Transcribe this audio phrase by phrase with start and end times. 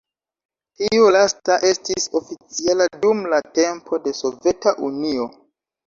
[0.79, 5.33] Tiu lasta estis oficiala dum la tempo de Soveta Unio.